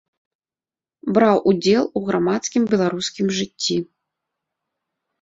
Браў 1.17 1.37
удзел 1.51 1.85
у 1.99 2.05
грамадскім 2.09 2.63
беларускім 2.75 3.33
жыцці. 3.41 3.81